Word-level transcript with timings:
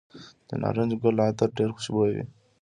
د 0.47 0.49
نارنج 0.61 0.91
ګل 1.01 1.17
عطر 1.27 1.49
ډیر 1.57 1.69
خوشبويه 1.75 2.11
وي. 2.15 2.23